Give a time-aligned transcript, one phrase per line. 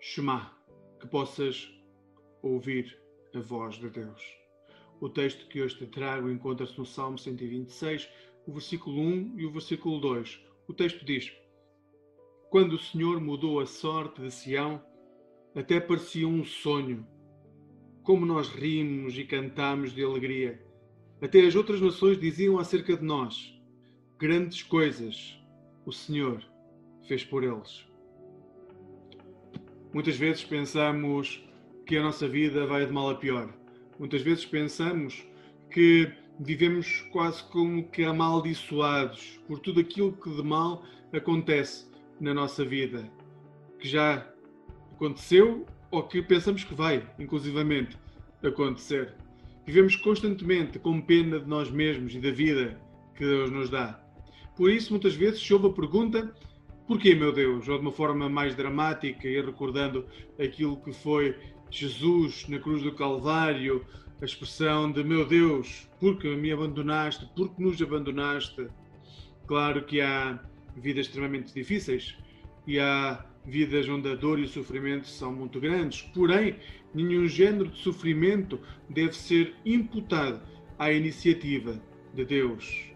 [0.00, 0.52] Shema,
[1.00, 1.68] que possas
[2.40, 2.96] ouvir
[3.34, 4.22] a voz de Deus.
[5.00, 8.08] O texto que hoje te trago encontra-se no Salmo 126,
[8.46, 10.40] o versículo 1 e o versículo 2.
[10.68, 11.32] O texto diz:
[12.48, 14.80] Quando o Senhor mudou a sorte de Sião,
[15.54, 17.04] até parecia um sonho.
[18.04, 20.64] Como nós rimos e cantamos de alegria.
[21.20, 23.52] Até as outras nações diziam acerca de nós:
[24.16, 25.36] Grandes coisas
[25.84, 26.40] o Senhor
[27.08, 27.88] fez por eles.
[29.92, 31.42] Muitas vezes pensamos
[31.86, 33.52] que a nossa vida vai de mal a pior.
[33.98, 35.24] Muitas vezes pensamos
[35.70, 41.86] que vivemos quase como que amaldiçoados por tudo aquilo que de mal acontece
[42.20, 43.10] na nossa vida,
[43.78, 44.28] que já
[44.92, 47.96] aconteceu ou que pensamos que vai, inclusivamente,
[48.42, 49.14] acontecer.
[49.66, 52.80] Vivemos constantemente com pena de nós mesmos e da vida
[53.14, 54.00] que Deus nos dá.
[54.56, 56.34] Por isso, muitas vezes ouve a pergunta:
[56.88, 57.68] porquê, meu Deus?
[57.68, 60.06] Ou de uma forma mais dramática e recordando
[60.42, 61.36] aquilo que foi
[61.70, 63.84] Jesus na cruz do Calvário,
[64.20, 68.66] a expressão de meu Deus, porque me abandonaste, porque nos abandonaste.
[69.46, 70.42] Claro que há
[70.76, 72.16] vidas extremamente difíceis
[72.66, 76.56] e há vidas onde a dor e o sofrimento são muito grandes, porém,
[76.94, 78.58] nenhum género de sofrimento
[78.88, 80.40] deve ser imputado
[80.78, 81.80] à iniciativa
[82.14, 82.90] de Deus.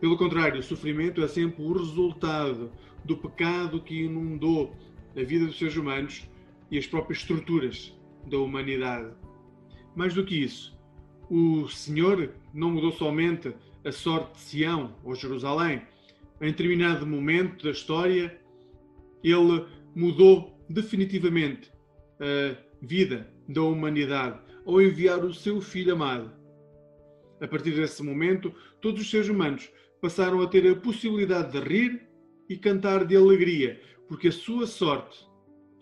[0.00, 2.72] Pelo contrário, o sofrimento é sempre o resultado
[3.04, 4.74] do pecado que inundou
[5.16, 6.28] a vida dos seres humanos
[6.70, 7.94] e as próprias estruturas
[8.26, 9.12] da humanidade.
[9.94, 10.78] Mais do que isso,
[11.28, 15.82] o Senhor não mudou somente a sorte de Sião ou Jerusalém.
[16.40, 18.38] Em determinado momento da história,
[19.22, 21.70] ele mudou definitivamente
[22.20, 26.30] a vida da humanidade ao enviar o seu Filho amado.
[27.40, 32.11] A partir desse momento, todos os seres humanos passaram a ter a possibilidade de rir
[32.52, 35.26] e cantar de alegria, porque a sua sorte,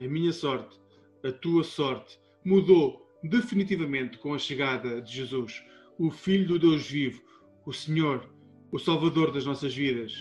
[0.01, 0.79] a minha sorte,
[1.25, 5.61] a tua sorte, mudou definitivamente com a chegada de Jesus,
[5.98, 7.20] o Filho do Deus vivo,
[7.67, 8.33] o Senhor,
[8.70, 10.13] o Salvador das nossas vidas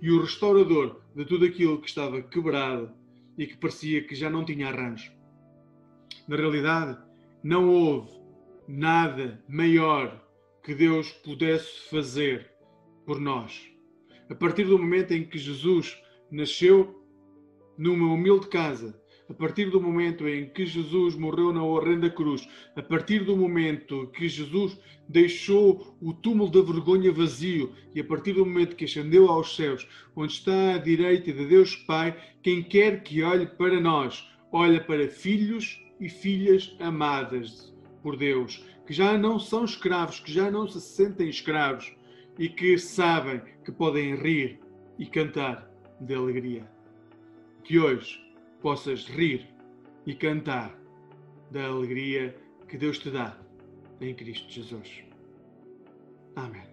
[0.00, 2.92] e o restaurador de tudo aquilo que estava quebrado
[3.36, 5.12] e que parecia que já não tinha arranjo.
[6.28, 6.96] Na realidade,
[7.42, 8.12] não houve
[8.68, 10.24] nada maior
[10.62, 12.48] que Deus pudesse fazer
[13.04, 13.68] por nós.
[14.30, 17.04] A partir do momento em que Jesus nasceu
[17.76, 18.96] numa humilde casa,
[19.28, 24.06] a partir do momento em que Jesus morreu na horrenda cruz, a partir do momento
[24.14, 29.28] que Jesus deixou o túmulo da vergonha vazio e a partir do momento que ascendeu
[29.28, 34.28] aos céus, onde está à direita de Deus Pai, quem quer que olhe para nós,
[34.52, 40.52] olha para filhos e filhas amadas por Deus, que já não são escravos, que já
[40.52, 41.92] não se sentem escravos,
[42.38, 44.60] e que sabem que podem rir
[44.98, 45.70] e cantar
[46.00, 46.68] de alegria.
[47.64, 48.18] Que hoje
[48.60, 49.48] possas rir
[50.06, 50.78] e cantar
[51.50, 52.36] da alegria
[52.68, 53.36] que Deus te dá
[54.00, 55.02] em Cristo Jesus.
[56.36, 56.69] Amém.